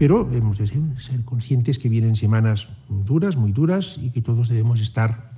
[0.00, 4.80] Pero hemos de ser conscientes que vienen semanas duras, muy duras, y que todos debemos
[4.80, 5.30] estar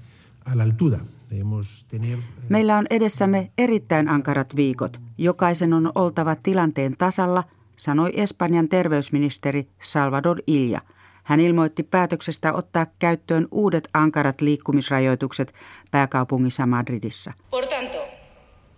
[0.44, 0.98] a la altura.
[1.30, 2.18] Debemos tener...
[2.18, 5.00] Eh, Meillä on edessämme erittäin ankarat viikot.
[5.18, 7.44] Jokaisen on oltava tilanteen tasalla,
[7.76, 10.80] sanoi Espanjan terveysministeri Salvador Ilja.
[11.24, 15.54] Hän ilmoitti päätöksestä ottaa käyttöön uudet ankarat liikkumisrajoitukset
[15.90, 17.32] pääkaupungissa Madridissa.
[17.50, 17.98] Por tanto,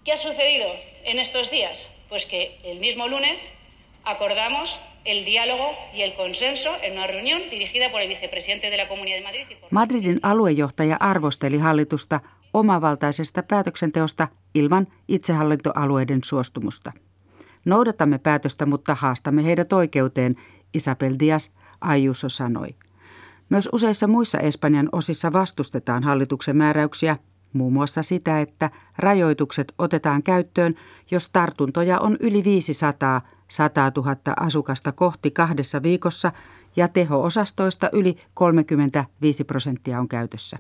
[0.05, 0.69] ¿qué ha sucedido
[1.05, 1.89] en estos días?
[2.09, 3.53] Pues que el mismo lunes
[4.05, 8.89] acordamos el diálogo y el consenso en una reunión dirigida por el vicepresidente de la
[8.89, 9.47] Comunidad de Madrid.
[9.51, 9.73] Y por...
[9.73, 12.21] Madridin aluejohtaja arvosteli hallitusta
[12.55, 16.93] omavaltaisesta päätöksenteosta ilman itsehallintoalueiden suostumusta.
[17.65, 20.35] Noudatamme päätöstä, mutta haastamme heidät oikeuteen,
[20.75, 22.69] Isabel Dias Ayuso sanoi.
[23.49, 27.17] Myös useissa muissa Espanjan osissa vastustetaan hallituksen määräyksiä,
[27.53, 30.75] muun muassa sitä, että rajoitukset otetaan käyttöön,
[31.11, 36.33] jos tartuntoja on yli 500 100 000 asukasta kohti kahdessa viikossa
[36.77, 40.59] ja teho-osastoista yli 35 prosenttia on käytössä.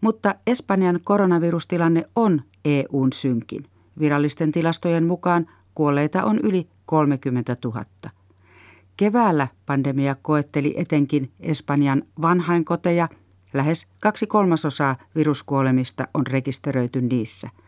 [0.00, 3.66] Mutta Espanjan koronavirustilanne on EUn synkin.
[3.98, 7.84] Virallisten tilastojen mukaan kuolleita on yli 30 000.
[8.96, 13.08] Keväällä pandemia koetteli etenkin Espanjan vanhainkoteja.
[13.54, 17.50] Lähes kaksi kolmasosaa viruskuolemista on rekisteröity niissä–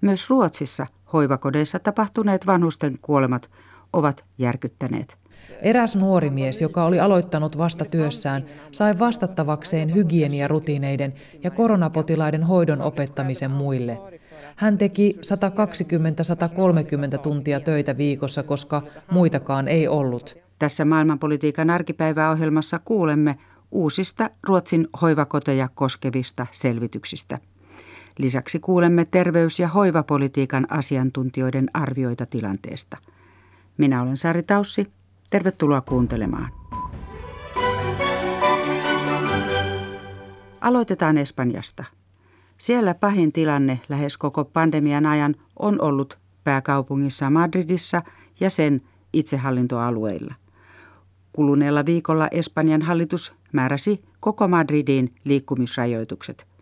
[0.00, 3.50] myös Ruotsissa hoivakodeissa tapahtuneet vanhusten kuolemat
[3.92, 5.18] ovat järkyttäneet.
[5.62, 13.50] Eräs nuori mies, joka oli aloittanut vasta työssään, sai vastattavakseen hygieniarutiineiden ja koronapotilaiden hoidon opettamisen
[13.50, 13.98] muille.
[14.56, 15.18] Hän teki
[17.16, 20.38] 120-130 tuntia töitä viikossa, koska muitakaan ei ollut.
[20.58, 23.38] Tässä maailmanpolitiikan arkipäiväohjelmassa kuulemme
[23.70, 27.38] uusista Ruotsin hoivakoteja koskevista selvityksistä.
[28.18, 32.96] Lisäksi kuulemme terveys- ja hoivapolitiikan asiantuntijoiden arvioita tilanteesta.
[33.78, 34.86] Minä olen Sari Taussi.
[35.30, 36.48] Tervetuloa kuuntelemaan.
[40.60, 41.84] Aloitetaan Espanjasta.
[42.58, 48.02] Siellä pahin tilanne lähes koko pandemian ajan on ollut pääkaupungissa Madridissa
[48.40, 48.80] ja sen
[49.12, 50.34] itsehallintoalueilla.
[51.32, 56.46] Kuluneella viikolla Espanjan hallitus määräsi koko Madridiin liikkumisrajoitukset–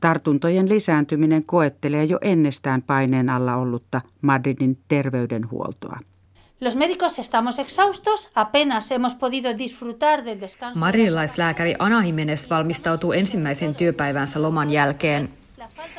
[0.00, 5.98] Tartuntojen lisääntyminen koettelee jo ennestään paineen alla ollutta Madridin terveydenhuoltoa.
[6.60, 10.80] Los médicos estamos exhaustos, apenas hemos podido disfrutar del descanso.
[10.80, 15.28] Marilaislääkäri Ana Jimenez valmistautuu ensimmäisen työpäivänsä loman jälkeen.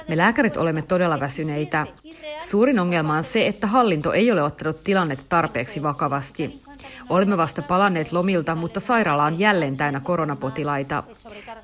[0.07, 1.87] Me lääkärit olemme todella väsyneitä.
[2.39, 6.61] Suurin ongelma on se, että hallinto ei ole ottanut tilannetta tarpeeksi vakavasti.
[7.09, 11.03] Olemme vasta palanneet lomilta, mutta sairaala on jälleen täynnä koronapotilaita.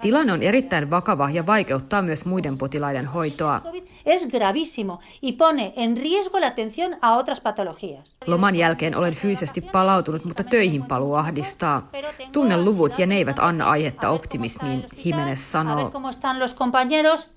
[0.01, 3.61] Tilanne on erittäin vakava ja vaikeuttaa myös muiden potilaiden hoitoa.
[4.07, 8.15] Es gravísimo y pone en riesgo la atención a otras patologías.
[8.27, 11.89] Loman jälkeen olen fyysisesti palautunut, mutta töihin paluu ahdistaa.
[12.31, 15.91] Tunnen luvut ja ne eivät anna aihetta optimismiin, Jimenez sanoo.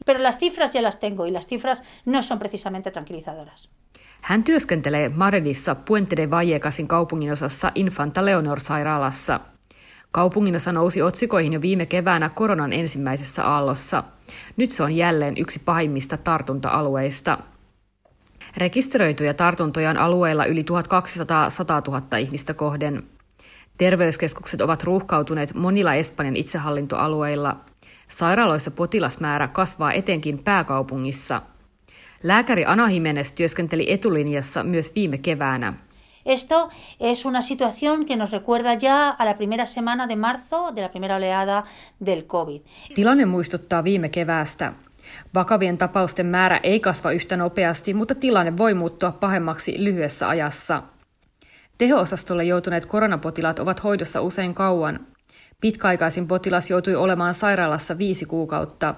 [0.06, 3.69] pero las cifras ya las tengo y las cifras no son precisamente tranquilizadoras.
[4.20, 9.41] Hän työskentelee Madridissa Puente de Vallecasin kaupunginosassa Infanta Leonor-sairaalassa.
[10.12, 14.04] Kaupunginosa nousi otsikoihin jo viime keväänä koronan ensimmäisessä aallossa.
[14.56, 17.38] Nyt se on jälleen yksi pahimmista tartunta-alueista.
[18.56, 23.03] Rekisteröityjä tartuntoja on alueella yli 1200 100 000 ihmistä kohden.
[23.78, 27.56] Terveyskeskukset ovat ruuhkautuneet monilla Espanjan itsehallintoalueilla.
[28.09, 31.43] Sairaaloissa potilasmäärä kasvaa etenkin pääkaupungissa–
[32.22, 35.72] Lääkäri Ana Jimenez työskenteli etulinjassa myös viime keväänä.
[36.31, 36.69] Esto
[37.01, 40.89] es una situación que nos recuerda ya a la primera semana de marzo de la
[40.89, 41.65] primera oleada
[41.99, 42.61] del COVID.
[42.95, 44.73] Tilanne muistuttaa viime keväästä.
[45.35, 50.82] Vakavien tapausten määrä ei kasva yhtä nopeasti, mutta tilanne voi muuttua pahemmaksi lyhyessä ajassa.
[51.79, 55.06] Teho-osastolle joutuneet koronapotilaat ovat hoidossa usein kauan.
[55.61, 58.94] Pitkäaikaisin potilas joutui olemaan sairaalassa viisi kuukautta.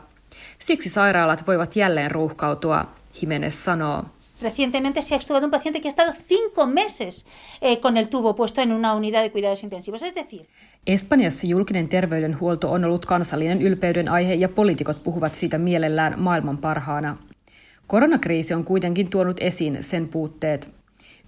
[0.58, 2.85] Siksi sairaalat voivat jälleen ruuhkautua.
[3.23, 4.02] Jiménez sanoo.
[4.42, 7.26] Recientemente se ha extubado un paciente que ha estado cinco meses
[7.60, 10.02] eh, con el tubo puesto en una unidad de cuidados intensivos.
[10.02, 10.46] Es decir,
[10.86, 17.16] Espanjassa julkinen terveydenhuolto on ollut kansallinen ylpeyden aihe ja poliitikot puhuvat siitä mielellään maailman parhaana.
[17.86, 20.72] Koronakriisi on kuitenkin tuonut esiin sen puutteet.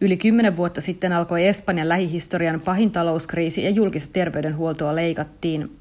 [0.00, 5.76] Yli kymmenen vuotta sitten alkoi Espanjan lähihistorian pahin talouskriisi ja julkista terveydenhuoltoa leikattiin.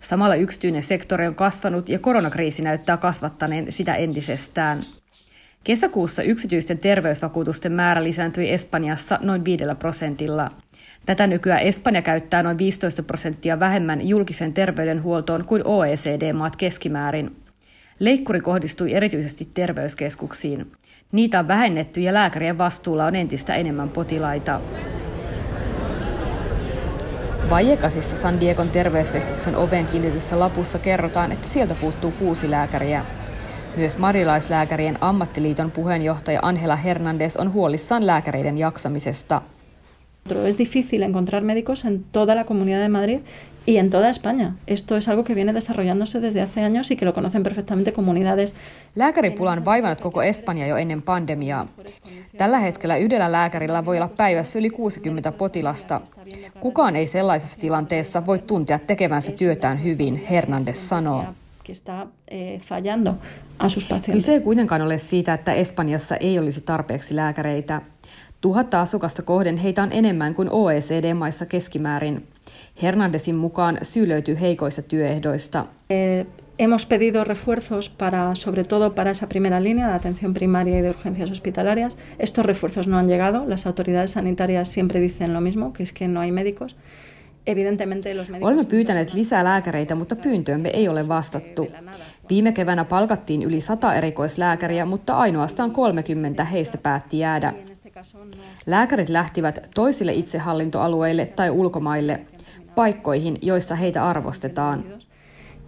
[0.00, 4.82] Samalla yksityinen sektori on kasvanut ja koronakriisi näyttää kasvattaneen sitä entisestään.
[5.64, 10.50] Kesäkuussa yksityisten terveysvakuutusten määrä lisääntyi Espanjassa noin 5 prosentilla.
[11.06, 17.36] Tätä nykyään Espanja käyttää noin 15 prosenttia vähemmän julkisen terveydenhuoltoon kuin OECD-maat keskimäärin.
[17.98, 20.72] Leikkuri kohdistui erityisesti terveyskeskuksiin.
[21.12, 24.60] Niitä on vähennetty ja lääkärien vastuulla on entistä enemmän potilaita.
[27.50, 33.04] Vallecasissa San Diegon terveyskeskuksen oveen kiinnitetyssä lapussa kerrotaan, että sieltä puuttuu kuusi lääkäriä.
[33.76, 39.42] Myös marilaislääkärien ammattiliiton puheenjohtaja Angela Hernandez on huolissaan lääkäreiden jaksamisesta.
[40.48, 43.20] Es difícil encontrar médicos en toda la Comunidad de Madrid
[43.66, 44.52] y en toda España.
[44.66, 48.54] Esto es algo que viene desarrollándose desde hace años y que lo conocen perfectamente comunidades.
[48.96, 51.66] Lääkäripula on vaivannut koko Espanja jo ennen pandemiaa.
[52.36, 56.00] Tällä hetkellä yhdellä lääkärillä voi olla päivässä yli 60 potilasta.
[56.60, 61.24] Kukaan ei sellaisessa tilanteessa voi tuntea tekevänsä työtään hyvin, Hernandez sanoo.
[62.28, 62.60] Eh,
[64.12, 67.82] Kyse ei kuitenkaan ole siitä, että Espanjassa ei olisi tarpeeksi lääkäreitä.
[68.40, 72.26] Tuhatta asukasta kohden heitä on enemmän kuin OECD-maissa keskimäärin.
[73.36, 75.66] Mukaan syy löytyy heikoista työehdoista.
[75.90, 76.26] Eh,
[76.58, 80.90] hemos pedido refuerzos para, sobre todo para esa primera línea de atención primaria y de
[80.90, 81.96] urgencias hospitalarias.
[82.18, 83.46] Estos refuerzos no han llegado.
[83.46, 86.76] Las autoridades sanitarias siempre dicen lo mismo, que es que no hay médicos.
[88.40, 91.68] Olemme pyytäneet lisää lääkäreitä, mutta pyyntöömme ei ole vastattu.
[92.28, 97.52] Viime keväänä palkattiin yli 100 erikoislääkäriä, mutta ainoastaan 30 heistä päätti jäädä.
[98.66, 102.20] Lääkärit lähtivät toisille itsehallintoalueille tai ulkomaille,
[102.74, 104.84] paikkoihin, joissa heitä arvostetaan.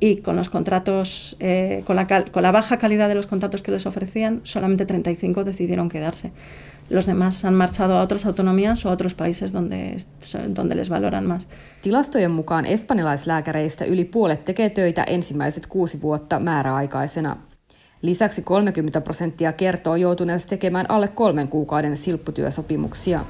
[0.00, 3.72] Y con los contratos, eh, con, la, con la baja calidad de los contratos que
[3.72, 6.32] les ofrecían, solamente 35 decidieron quedarse.
[6.88, 9.96] Los demás han marchado a otras autonomías o a otros países donde,
[10.48, 11.48] donde les valoran más.
[11.82, 17.36] Tilastojen mukaan espanjalaislääkäreistä yli puolet tekee töitä ensimmäiset kuusi vuotta määräaikaisena.
[18.02, 23.24] Lisäksi 30 prosenttia kertoo joutuneensa tekemään alle kolmen kuukauden silpputyösopimuksia.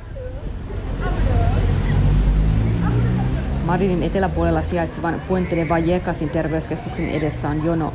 [3.66, 7.92] Madridin eteläpuolella sijaitsevan Puente de Vallecasin terveyskeskuksen edessä on jono.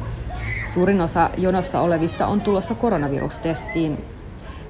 [0.65, 3.97] Suurin osa jonossa olevista on tulossa koronavirustestiin.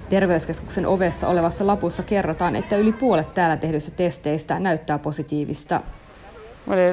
[0.09, 5.81] Terveyskeskuksen ovessa olevassa lapussa kerrotaan, että yli puolet täällä tehdyistä testeistä näyttää positiivista.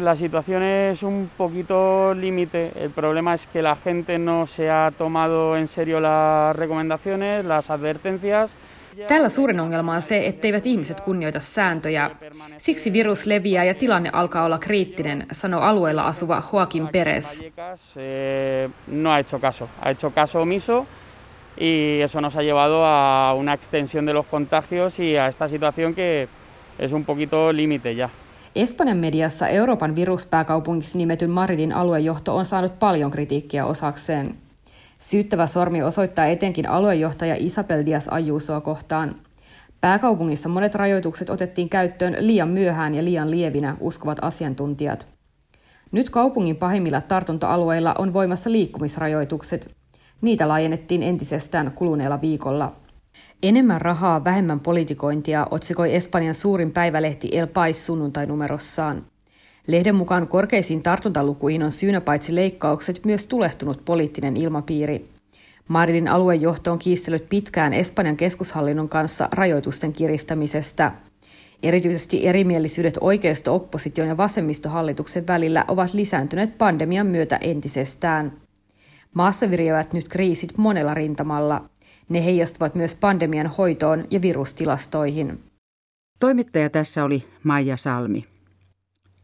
[0.01, 2.73] La situación es un poquito límite.
[2.75, 7.71] El problema es que la gente no se ha tomado en serio las recomendaciones, las
[7.71, 8.51] advertencias.
[9.07, 12.11] Tällä suurin ongelma on se, etteivät ihmiset kunnioita sääntöjä.
[12.59, 17.43] Siksi virus leviää ja tilanne alkaa olla kriittinen, sanoo alueella asuva Joaquin Perez.
[18.87, 20.87] No ha hecho caso, ha hecho caso omiso
[21.61, 25.95] y eso nos ha llevado a una extensión de los contagios y a esta situación
[25.95, 26.29] que
[26.79, 28.11] es un poquito límite ya.
[28.55, 34.48] Espanjan mediassa Euroopan viruspääkaupungiksi nimetyn Madridin aluejohto on saanut paljon kritiikkiä osakseen.
[34.99, 39.15] Syyttävä sormi osoittaa etenkin aluejohtaja Isabel Dias Ajusoa kohtaan.
[39.81, 45.07] Pääkaupungissa monet rajoitukset otettiin käyttöön liian myöhään ja liian lievinä, uskovat asiantuntijat.
[45.93, 49.71] Nyt kaupungin pahimmilla tartunta-alueilla on voimassa liikkumisrajoitukset.
[50.21, 52.73] Niitä laajennettiin entisestään kuluneella viikolla.
[53.43, 59.05] Enemmän rahaa, vähemmän politikointia otsikoi Espanjan suurin päivälehti El Pais sunnuntai-numerossaan.
[59.69, 65.09] Lehden mukaan korkeisiin tartuntalukuihin on syynä paitsi leikkaukset myös tulehtunut poliittinen ilmapiiri.
[65.69, 70.93] Madridin aluejohto on kiistellyt pitkään Espanjan keskushallinnon kanssa rajoitusten kiristämisestä.
[71.63, 78.33] Erityisesti erimielisyydet oikeisto-opposition ja vasemmistohallituksen välillä ovat lisääntyneet pandemian myötä entisestään.
[79.15, 81.65] Maassa viriävät nyt kriisit monella rintamalla.
[82.09, 85.41] Ne heijastuvat myös pandemian hoitoon ja virustilastoihin.
[86.21, 88.38] Toimittaja tässä oli Maija Salmi.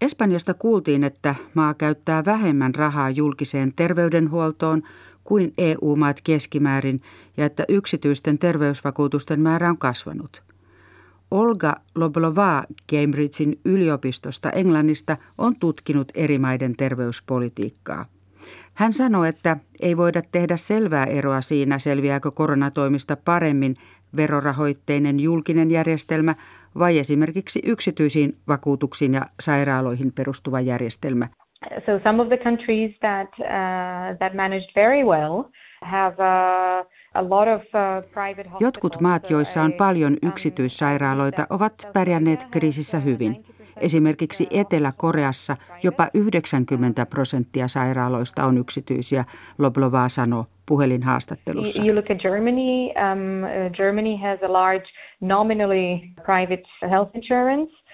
[0.05, 4.83] Espanjasta kuultiin, että maa käyttää vähemmän rahaa julkiseen terveydenhuoltoon
[5.25, 7.03] kuin EU-maat keskimäärin
[7.37, 10.43] ja että yksityisten terveysvakuutusten määrä on kasvanut.
[11.31, 18.07] Olga Loblova Cambridgein yliopistosta Englannista on tutkinut eri maiden terveyspolitiikkaa.
[18.75, 23.77] Hän sanoi, että ei voida tehdä selvää eroa siinä, selviääkö koronatoimista paremmin
[24.17, 26.35] verorahoitteinen julkinen järjestelmä
[26.79, 31.29] vai esimerkiksi yksityisiin vakuutuksiin ja sairaaloihin perustuva järjestelmä.
[31.87, 35.43] So some of the countries that uh, that managed very well
[35.83, 43.45] have uh, uh, Jotkut maat, joissa on paljon yksityissairaaloita, ovat pärjänneet kriisissä hyvin.
[43.81, 49.25] Esimerkiksi Etelä-Koreassa jopa 90 prosenttia sairaaloista on yksityisiä,
[49.59, 51.83] Loblova sanoi puhelinhaastattelussa.
[51.83, 54.87] You look at Germany, um, Germany has a large
[55.21, 57.85] nominally private health insurance.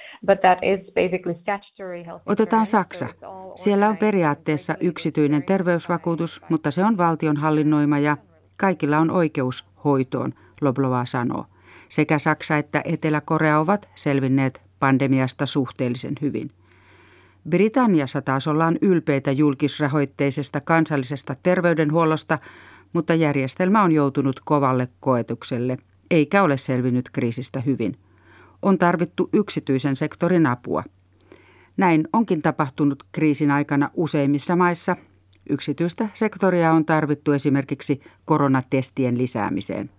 [2.26, 3.06] Otetaan Saksa.
[3.54, 8.16] Siellä on periaatteessa yksityinen terveysvakuutus, mutta se on valtion hallinnoima ja
[8.56, 11.44] kaikilla on oikeus hoitoon, Loblova sanoo.
[11.88, 16.50] Sekä Saksa että Etelä-Korea ovat selvinneet pandemiasta suhteellisen hyvin.
[17.48, 22.38] Britanniassa taas ollaan ylpeitä julkisrahoitteisesta kansallisesta terveydenhuollosta,
[22.92, 25.76] mutta järjestelmä on joutunut kovalle koetukselle,
[26.10, 27.96] eikä ole selvinnyt kriisistä hyvin.
[28.62, 30.84] On tarvittu yksityisen sektorin apua.
[31.76, 34.96] Näin onkin tapahtunut kriisin aikana useimmissa maissa.
[35.50, 39.90] Yksityistä sektoria on tarvittu esimerkiksi koronatestien lisäämiseen.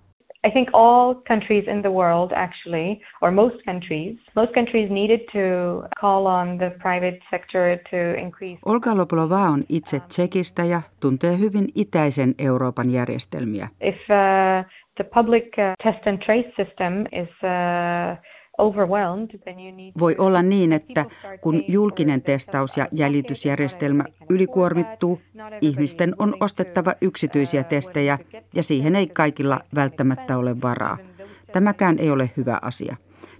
[0.44, 5.84] I think all countries in the world, actually, or most countries, most countries needed to
[6.00, 8.58] call on the private sector to increase.
[8.66, 13.68] Olga Loblova on itse Tsekistä ja tuntee hyvin itäisen Euroopan järjestelmiä.
[13.82, 18.18] If uh, the public uh, test and trace system is uh,
[20.00, 21.06] voi olla niin, että
[21.41, 25.22] kun julkinen testaus- ja jäljitysjärjestelmä ylikuormittuu,
[25.62, 28.20] ihmisten on ostettava yksityisiä testejä
[28.56, 30.98] ja siihen ei kaikilla välttämättä ole varaa.
[31.51, 32.96] Tämäkään ei ole hyvä asia.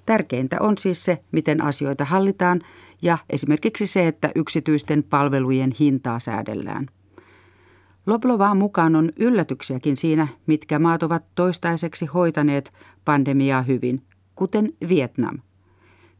[0.06, 2.62] Tärkeintä on siis se, miten asioita hallitaan
[3.02, 6.86] ja esimerkiksi se, että yksityisten palvelujen hintaa säädellään.
[8.06, 12.74] Loblovaan mukaan on yllätyksiäkin siinä, mitkä maat ovat toistaiseksi hoitaneet
[13.06, 14.02] pandemiaa hyvin–
[14.36, 15.38] kuten Vietnam.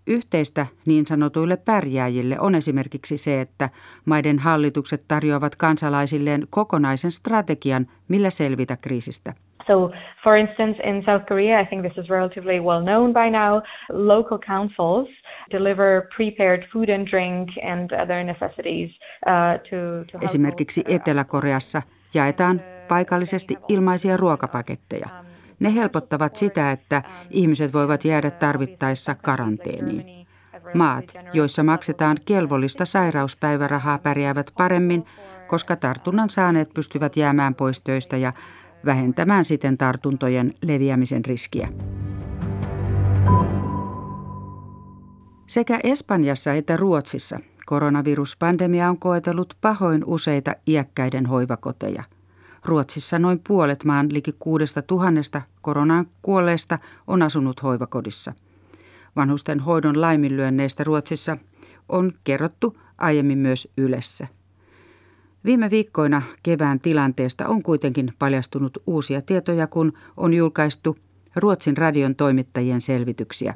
[0.08, 3.70] Yhteistä niin sanotuille pärjääjille on esimerkiksi se, että
[4.06, 9.34] maiden hallitukset tarjoavat kansalaisilleen kokonaisen strategian, millä selvitä kriisistä.
[9.68, 9.92] So,
[10.24, 14.40] for instance, in South Korea, I think this is relatively well known by now, local
[14.40, 15.08] councils
[15.52, 18.90] deliver prepared food and drink and other necessities
[19.28, 21.82] uh, to, to Esimerkiksi Etelä-Koreassa
[22.14, 25.31] jaetaan paikallisesti ilmaisia ruokapaketteja.
[25.62, 30.28] Ne helpottavat sitä, että ihmiset voivat jäädä tarvittaessa karanteeniin.
[30.74, 35.06] Maat, joissa maksetaan kelvollista sairauspäivärahaa, pärjäävät paremmin,
[35.48, 38.34] koska tartunnan saaneet pystyvät jäämään pois töistä ja
[38.86, 41.68] vähentämään siten tartuntojen leviämisen riskiä.
[45.48, 52.04] Sekä Espanjassa että Ruotsissa koronaviruspandemia on koetellut pahoin useita iäkkäiden hoivakoteja–
[52.66, 58.34] Ruotsissa noin puolet maan liki kuudesta tuhannesta koronaan kuolleesta on asunut hoivakodissa.
[59.16, 61.38] Vanhusten hoidon laiminlyönneistä Ruotsissa
[61.90, 64.28] on kerrottu aiemmin myös Ylessä.
[65.46, 70.98] Viime viikkoina kevään tilanteesta on kuitenkin paljastunut uusia tietoja, kun on julkaistu
[71.36, 73.54] Ruotsin radion toimittajien selvityksiä.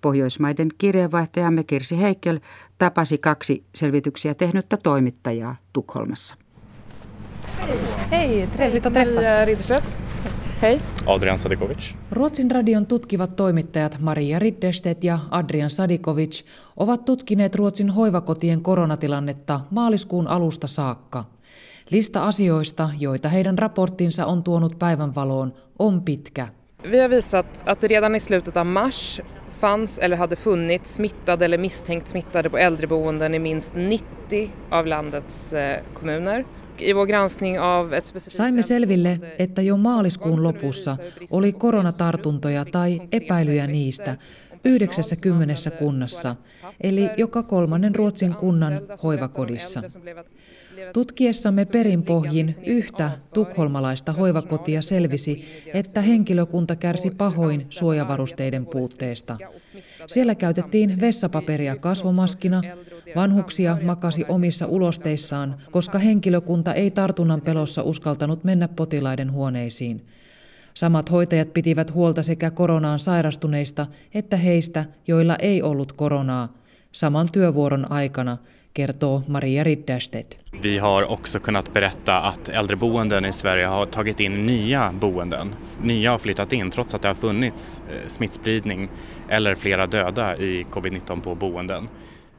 [0.00, 2.40] Pohjoismaiden kirjeenvaihtajamme Kirsi Heikkel
[2.78, 6.34] tapasi kaksi selvityksiä tehnyttä toimittajaa Tukholmassa.
[8.10, 9.26] Hei, trevligt att träffas.
[10.62, 10.80] Hei.
[11.06, 11.94] Adrian Sadikovic.
[12.10, 16.44] Ruotsin radion tutkivat toimittajat Maria Ridderstedt ja Adrian Sadikovic
[16.76, 21.24] ovat tutkineet Ruotsin hoivakotien koronatilannetta maaliskuun alusta saakka.
[21.90, 26.48] Lista asioista, joita heidän raporttinsa on tuonut päivänvaloon, on pitkä.
[26.90, 29.20] Vi har visat att redan i slutet av mars
[29.58, 35.52] fanns eller hade funnits smittade eller misstänkt smittade på äldreboenden i minst 90 av landets
[35.52, 36.44] eh, kommuner.
[38.18, 40.96] Saimme selville, että jo maaliskuun lopussa
[41.30, 44.16] oli koronatartuntoja tai epäilyjä niistä
[44.64, 46.36] 90 kunnassa,
[46.80, 49.82] eli joka kolmannen Ruotsin kunnan hoivakodissa.
[50.92, 55.44] Tutkiessamme perinpohjin yhtä tukholmalaista hoivakotia selvisi,
[55.74, 59.38] että henkilökunta kärsi pahoin suojavarusteiden puutteesta.
[60.06, 62.62] Siellä käytettiin vessapaperia kasvomaskina,
[63.16, 70.06] vanhuksia makasi omissa ulosteissaan, koska henkilökunta ei tartunnan pelossa uskaltanut mennä potilaiden huoneisiin.
[70.74, 76.54] Samat hoitajat pitivät huolta sekä koronaan sairastuneista että heistä, joilla ei ollut koronaa,
[76.92, 78.36] saman työvuoron aikana–
[78.78, 80.38] kertoo Maria Ridderstedt.
[80.62, 85.54] Vi har också kunnat berätta att äldreboenden i Sverige har tagit in nya boenden.
[85.82, 88.88] Nya har flyttat in trots att det har funnits eh, smittspridning
[89.28, 91.88] eller flera döda i covid-19 på boenden.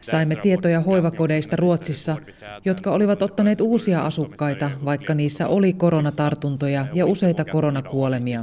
[0.02, 2.18] Saimme tietoja hoivakodeista Ruotsissa,
[2.66, 8.40] jotka olivat ottaneet uusia asukkaita, vaikka niissä oli koronatartuntoja ja useita koronakuolemia.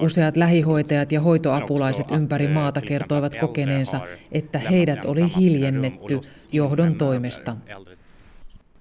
[0.00, 4.00] Useat lähihoitajat ja hoitoapulaiset ympäri maata kertoivat kokeneensa,
[4.32, 6.20] että heidät oli hiljennetty
[6.52, 7.56] johdon toimesta.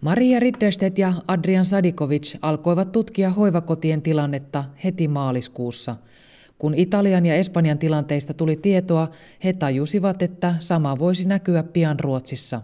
[0.02, 5.96] Maria Ridderstedt ja Adrian Sadikovic alkoivat tutkia hoivakotien tilannetta heti maaliskuussa–
[6.62, 9.08] kun Italian ja Espanjan tilanteista tuli tietoa,
[9.44, 12.62] he tajusivat, että sama voisi näkyä pian Ruotsissa.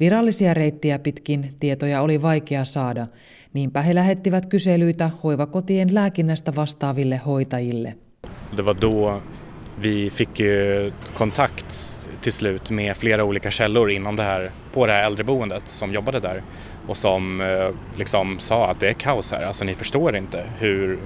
[0.00, 3.06] Virallisia reittiä pitkin tietoja oli vaikea saada,
[3.52, 7.96] niinpä he lähettivät kyselyitä hoivakotien lääkinnästä vastaaville hoitajille.
[8.56, 9.22] Det var då
[9.82, 10.38] vi fick
[11.14, 11.66] kontakt
[12.20, 16.20] till slut med flera olika källor inom det här, på det här äldreboendet som jobbade
[16.20, 16.42] där
[16.86, 20.98] och som eh, liksom sa att det är kaos här, alltså ni förstår inte hur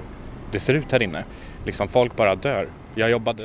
[0.51, 1.23] det ser ut här inne.
[1.65, 2.67] Liksom folk bara dör.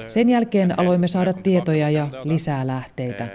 [0.09, 3.29] Sen jälkeen aloimme saada tietoja ja lisää lähteitä.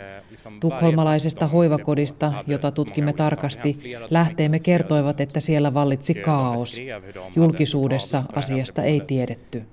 [0.60, 3.76] Tukholmalaisesta hoivakodista, jota tutkimme tarkasti,
[4.10, 6.82] lähteemme kertoivat, että siellä vallitsi kaos.
[7.36, 9.64] Julkisuudessa asiasta ei tiedetty.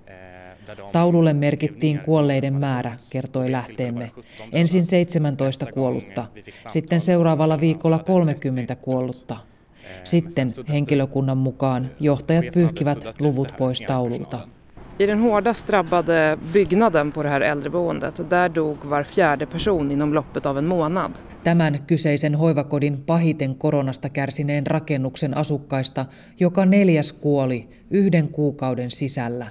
[0.93, 4.11] Taululle merkittiin kuolleiden määrä, kertoi lähteemme.
[4.53, 6.25] Ensin 17 kuollutta,
[6.69, 9.37] sitten seuraavalla viikolla 30 kuollutta.
[10.05, 14.49] Sitten henkilökunnan mukaan johtajat pyyhkivät luvut pois taululta.
[14.99, 20.15] I den hårdast drabbade byggnaden på det här äldreboendet, där dog var fjärde person inom
[20.15, 21.11] loppet av en månad.
[21.45, 26.07] Tämän kyseisen hoivakodin pahiten koronasta kärsineen rakennuksen asukkaista
[26.39, 29.47] joka neljäs kuoli yhden kuukauden sisällä.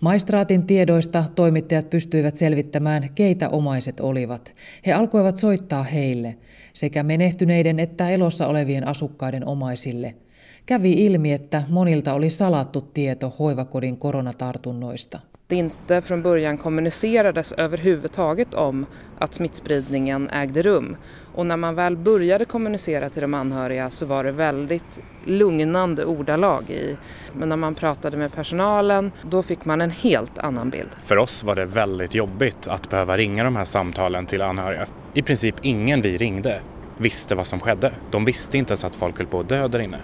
[0.00, 4.54] Maistraatin tiedoista toimittajat pystyivät selvittämään, keitä omaiset olivat.
[4.86, 6.36] He alkoivat soittaa heille,
[6.72, 10.14] sekä menehtyneiden että elossa olevien asukkaiden omaisille–
[10.66, 15.18] kävi ilmi, että monilta oli salattu tieto hoivakodin koronatartunnoista.
[15.48, 18.86] Det inte från början kommunicerades överhuvudtaget om
[19.18, 20.96] att smittspridningen ägde rum.
[21.34, 26.70] Och när man väl började kommunicera till de anhöriga så var det väldigt lugnande ordalag
[26.70, 26.96] i.
[27.32, 30.90] Men när man pratade med personalen då fick man en helt annan bild.
[31.04, 34.86] För oss var det väldigt jobbigt att behöva ringa de här samtalen till anhöriga.
[35.14, 36.60] I princip ingen vi ringde
[36.98, 37.92] visste vad som skedde.
[38.10, 39.98] De visste inte ens att folk höll på att dö där inne.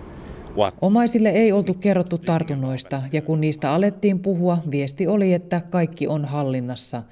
[0.81, 6.25] Omaisille ei oltu kerrottu tartunnoista ja kun niistä alettiin puhua, viesti oli, että kaikki on
[6.25, 7.03] hallinnassa.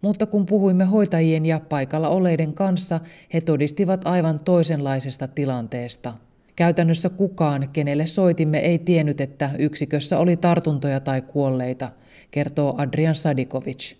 [0.00, 3.00] Mutta kun puhuimme hoitajien ja paikalla oleiden kanssa,
[3.34, 6.14] he todistivat aivan toisenlaisesta tilanteesta.
[6.56, 11.90] Käytännössä kukaan, kenelle soitimme, ei tiennyt, että yksikössä oli tartuntoja tai kuolleita,
[12.30, 13.94] kertoo Adrian Sadikovic.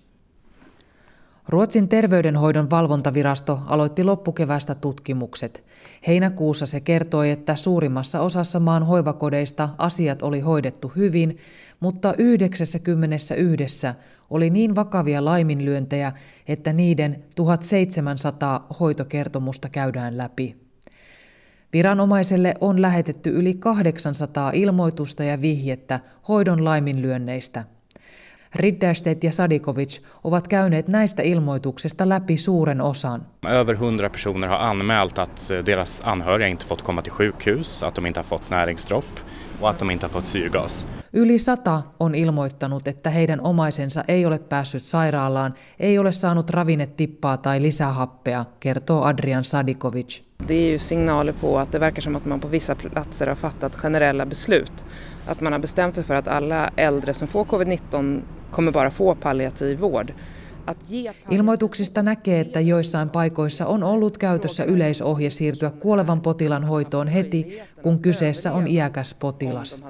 [1.48, 5.68] Ruotsin terveydenhoidon valvontavirasto aloitti loppukevästä tutkimukset.
[6.06, 11.36] Heinäkuussa se kertoi, että suurimmassa osassa maan hoivakodeista asiat oli hoidettu hyvin,
[11.80, 13.34] mutta 91
[14.30, 16.12] oli niin vakavia laiminlyöntejä,
[16.48, 20.56] että niiden 1700 hoitokertomusta käydään läpi.
[21.72, 27.64] Viranomaiselle on lähetetty yli 800 ilmoitusta ja vihjettä hoidon laiminlyönneistä–
[28.54, 33.26] Ridderstedt ja Sadikovic ovat käyneet näistä ilmoituksista läpi suuren osan.
[33.46, 37.94] Över 100 personer har anmält att eh, deras anhöriga inte fått komma till sjukhus, att
[37.94, 39.20] de inte har fått näringsdropp
[39.60, 40.86] och att de inte har fått syrgas.
[41.12, 47.36] Yli sata on ilmoittanut, että heidän omaisensa ei ole päässyt sairaalaan, ei ole saanut ravinnetippaa
[47.36, 50.22] tai lisähappea, kertoo Adrian Sadikovic.
[50.48, 53.34] Det är ju signaler på att det verkar som att man på vissa platser har
[53.34, 54.84] fattat generella beslut.
[55.28, 59.14] Att man har bestämt sig för att alla äldre som får covid-19 kommer bara få
[59.14, 60.12] palliativ vård.
[61.30, 67.98] Ilmoituksista näkee, että joissain paikoissa on ollut käytössä yleisohje siirtyä kuolevan potilan hoitoon heti, kun
[67.98, 69.84] kyseessä on iäkäs potilas.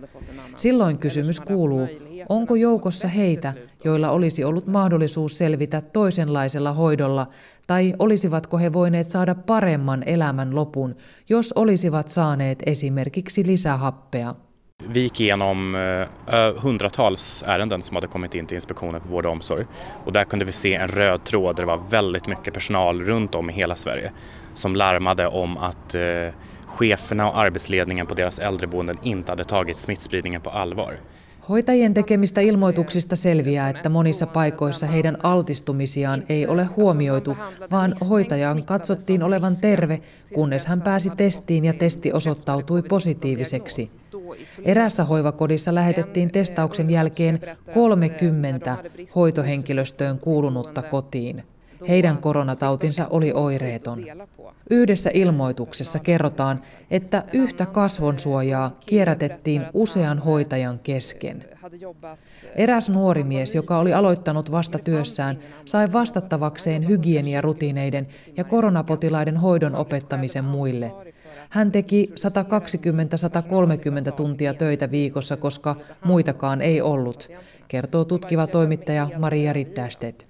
[0.57, 1.89] Silloin kysymys kuuluu,
[2.29, 7.27] onko joukossa heitä, joilla olisi ollut mahdollisuus selvitä toisenlaisella hoidolla,
[7.67, 10.97] tai olisivatko he voineet saada paremman elämän lopun,
[11.29, 14.35] jos olisivat saaneet esimerkiksi lisähappea.
[14.91, 15.75] Vi gick igenom
[16.27, 19.65] eh, hundratals ärenden som hade kommit in till Inspektionen för vård och omsorg
[20.05, 23.35] och där kunde vi se en röd tråd där det var väldigt mycket personal runt
[23.35, 24.13] om i hela Sverige
[24.55, 26.29] som larmade om att eh,
[26.67, 30.97] cheferna och arbetsledningen på deras äldreboenden inte hade tagit smittspridningen på allvar.
[31.49, 37.37] Hoitajien tekemistä ilmoituksista selviää, että monissa paikoissa heidän altistumisiaan ei ole huomioitu,
[37.71, 40.01] vaan hoitajan katsottiin olevan terve,
[40.35, 43.91] kunnes hän pääsi testiin ja testi osoittautui positiiviseksi.
[44.65, 47.41] Erässä hoivakodissa lähetettiin testauksen jälkeen
[47.75, 48.77] 30
[49.15, 51.45] hoitohenkilöstöön kuulunutta kotiin.
[51.89, 54.05] Heidän koronatautinsa oli oireeton.
[54.71, 61.45] Yhdessä ilmoituksessa kerrotaan, että yhtä kasvonsuojaa kierrätettiin usean hoitajan kesken.
[62.57, 70.45] Eräs nuori mies, joka oli aloittanut vasta työssään, sai vastattavakseen hygieniarutiineiden ja koronapotilaiden hoidon opettamisen
[70.45, 70.93] muille.
[71.51, 72.13] Hän teki
[74.11, 77.29] 120-130 tuntia töitä viikossa, koska muitakaan ei ollut,
[77.69, 80.29] kertoo tutkiva toimittaja Maria Riddästedt.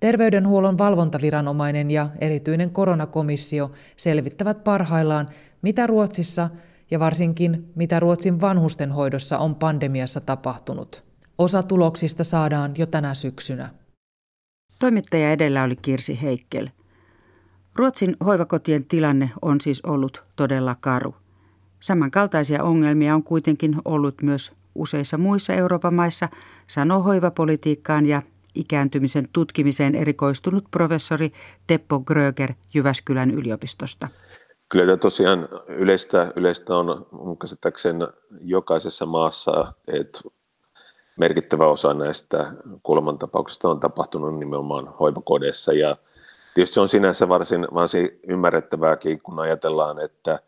[0.00, 5.28] Terveydenhuollon valvontaviranomainen ja erityinen koronakomissio selvittävät parhaillaan,
[5.62, 6.50] mitä Ruotsissa
[6.90, 11.04] ja varsinkin mitä Ruotsin vanhustenhoidossa on pandemiassa tapahtunut.
[11.38, 13.70] Osa tuloksista saadaan jo tänä syksynä.
[14.78, 16.68] Toimittaja edellä oli Kirsi Heikkel.
[17.74, 21.14] Ruotsin hoivakotien tilanne on siis ollut todella karu.
[21.80, 26.28] Samankaltaisia ongelmia on kuitenkin ollut myös useissa muissa Euroopan maissa,
[26.66, 28.22] sanoo hoivapolitiikkaan ja
[28.54, 31.32] ikääntymisen tutkimiseen erikoistunut professori
[31.66, 34.08] Teppo Gröger Jyväskylän yliopistosta.
[34.68, 38.06] Kyllä tämä tosiaan yleistä, yleistä on käsittääkseni
[38.40, 40.20] jokaisessa maassa, että
[41.16, 45.96] merkittävä osa näistä kuolemantapauksista on tapahtunut nimenomaan hoivakodeissa ja
[46.54, 50.38] tietysti se on sinänsä varsin, varsin ymmärrettävääkin, kun ajatellaan, että,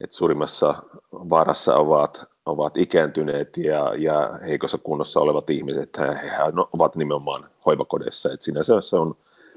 [0.00, 0.82] että suurimmassa
[1.12, 6.36] vaarassa ovat, ovat ikääntyneet ja, ja heikossa kunnossa olevat ihmiset, he, he
[6.72, 9.14] ovat nimenomaan hoivakodeissa, että sinänsä se on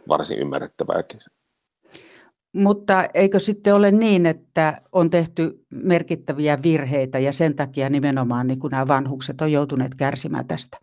[0.08, 1.20] varsin ymmärrettävääkin.
[2.54, 8.60] Mutta eikö sitten ole niin, että on tehty merkittäviä virheitä ja sen takia nimenomaan niin
[8.72, 10.78] nämä vanhukset on joutuneet kärsimään tästä?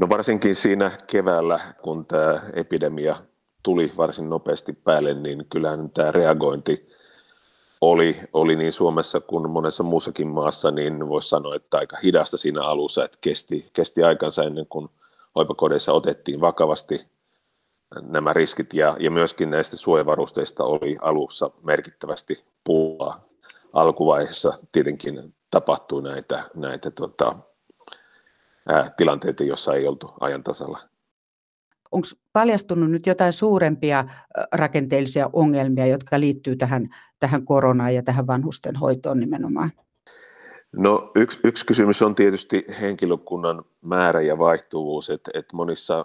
[0.00, 3.16] No varsinkin siinä keväällä, kun tämä epidemia
[3.62, 6.87] tuli varsin nopeasti päälle, niin kyllähän tämä reagointi
[7.80, 12.62] oli, oli niin Suomessa kuin monessa muussakin maassa, niin voisi sanoa, että aika hidasta siinä
[12.62, 14.88] alussa, että kesti, kesti aikansa ennen kuin
[15.34, 17.06] hoivakodeissa otettiin vakavasti
[18.02, 23.24] nämä riskit ja, ja myöskin näistä suojavarusteista oli alussa merkittävästi pulaa.
[23.72, 27.36] Alkuvaiheessa tietenkin tapahtui näitä, näitä tota,
[28.68, 30.87] ää, tilanteita, joissa ei oltu ajan tasalla.
[31.92, 34.04] Onko paljastunut nyt jotain suurempia
[34.52, 36.88] rakenteellisia ongelmia, jotka liittyy tähän,
[37.20, 39.72] tähän koronaan ja tähän vanhusten hoitoon nimenomaan?
[40.72, 46.04] No yksi, yksi kysymys on tietysti henkilökunnan määrä ja vaihtuvuus, että, että monissa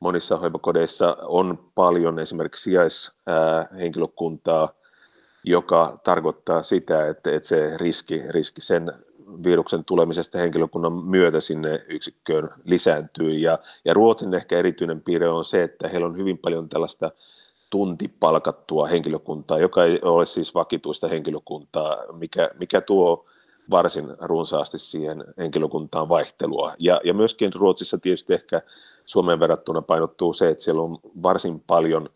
[0.00, 4.72] monissa hoivakodeissa on paljon esimerkiksi sijaishenkilökuntaa,
[5.44, 8.92] joka tarkoittaa sitä, että, että se riski, riski sen
[9.44, 13.30] viruksen tulemisesta henkilökunnan myötä sinne yksikköön lisääntyy.
[13.30, 17.10] Ja, ja Ruotsin ehkä erityinen piirre on se, että heillä on hyvin paljon tällaista
[17.70, 23.26] tuntipalkattua henkilökuntaa, joka ei ole siis vakituista henkilökuntaa, mikä, mikä tuo
[23.70, 26.74] varsin runsaasti siihen henkilökuntaan vaihtelua.
[26.78, 28.62] Ja, ja myöskin Ruotsissa tietysti ehkä
[29.04, 32.08] Suomeen verrattuna painottuu se, että siellä on varsin paljon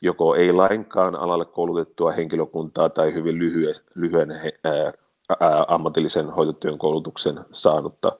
[0.00, 4.30] joko ei lainkaan alalle koulutettua henkilökuntaa tai hyvin lyhyen, lyhyen
[4.64, 4.92] ää,
[5.40, 8.18] ää, ammatillisen hoitotyön koulutuksen saanutta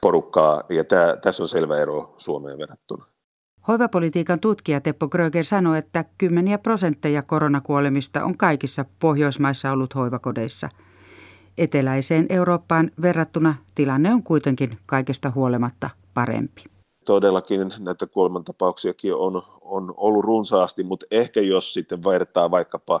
[0.00, 3.04] porukkaa, ja tämä, tässä on selvä ero Suomeen verrattuna.
[3.68, 10.68] Hoivapolitiikan tutkija Teppo Gröger sanoi, että kymmeniä prosentteja koronakuolemista on kaikissa Pohjoismaissa ollut hoivakodeissa.
[11.58, 16.64] Eteläiseen Eurooppaan verrattuna tilanne on kuitenkin kaikesta huolimatta parempi
[17.06, 23.00] todellakin näitä kuolemantapauksiakin on, on ollut runsaasti, mutta ehkä jos sitten vertaa vaikkapa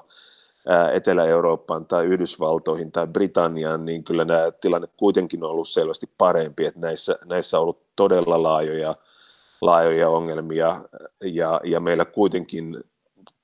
[0.92, 6.80] Etelä-Eurooppaan tai Yhdysvaltoihin tai Britanniaan, niin kyllä nämä tilanne kuitenkin on ollut selvästi parempi, että
[6.80, 8.94] näissä, näissä on ollut todella laajoja,
[9.60, 10.84] laajoja ongelmia
[11.24, 12.84] ja, ja meillä kuitenkin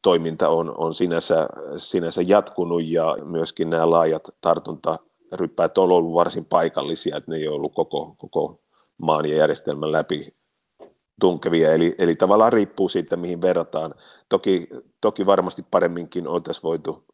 [0.03, 7.17] toiminta on, on sinänsä, sinänsä jatkunut ja myöskin nämä laajat tartuntaryppäät on ollut varsin paikallisia,
[7.17, 8.61] että ne ei ole ollut koko, koko
[8.99, 10.35] maan ja järjestelmän läpi
[11.21, 13.95] tunkevia, eli, eli tavallaan riippuu siitä, mihin verrataan.
[14.29, 14.69] Toki,
[15.01, 17.05] toki varmasti paremminkin oltaisiin voitu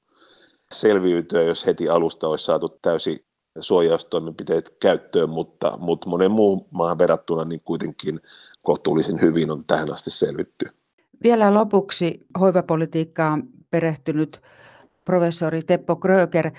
[0.75, 3.27] selviytyä, jos heti alusta olisi saatu täysi
[3.61, 8.21] suojaustoimenpiteet käyttöön, mutta, mutta monen muun maahan verrattuna niin kuitenkin
[8.63, 10.67] kohtuullisen hyvin on tähän asti selvitty.
[11.23, 14.43] Vielä lopuksi hoivapolitiikkaan perehtynyt
[15.05, 16.51] professori Teppo Kröger.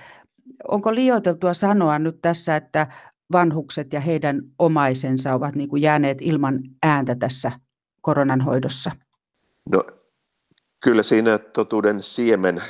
[0.67, 2.87] Onko liioiteltua sanoa nyt tässä, että
[3.31, 7.51] vanhukset ja heidän omaisensa ovat niin kuin jääneet ilman ääntä tässä
[8.01, 8.91] koronan hoidossa?
[9.69, 9.83] No,
[10.83, 12.61] kyllä siinä totuuden siemen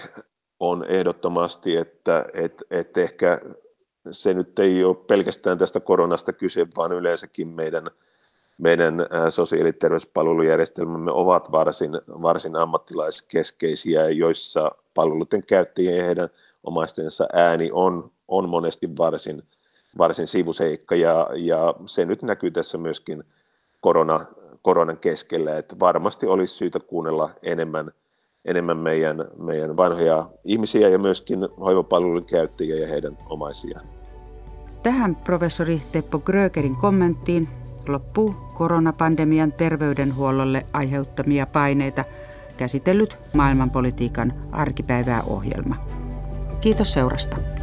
[0.60, 3.42] on ehdottomasti, että et, et ehkä
[4.12, 7.88] se nyt ei ole pelkästään tästä koronasta kyse, vaan yleensäkin meidän,
[8.58, 16.30] meidän sosiaali- ja terveyspalvelujärjestelmämme ovat varsin, varsin ammattilaiskeskeisiä, joissa palveluiden käyttäjien ja heidän
[16.64, 19.44] omaistensa ääni on, on monesti varsin–
[19.98, 20.96] varsin sivuseikka.
[20.96, 23.24] Ja, ja se nyt näkyy tässä myöskin
[23.82, 24.26] korona,
[24.62, 27.92] koronan keskellä, että varmasti olisi syytä kuunnella enemmän,
[28.46, 33.86] enemmän meidän, meidän vanhoja ihmisiä ja myöskin hoivapalvelun käyttäjiä ja heidän omaisiaan.
[34.84, 37.44] Tähän professori Teppo Grögerin kommenttiin
[37.88, 42.04] loppuu koronapandemian terveydenhuollolle aiheuttamia paineita
[42.58, 45.76] käsitellyt maailmanpolitiikan arkipäivää ohjelma.
[46.62, 47.59] Kiitos seurasta.